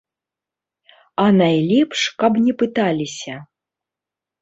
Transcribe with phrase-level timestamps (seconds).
[1.25, 3.35] А найлепш, каб не пыталіся.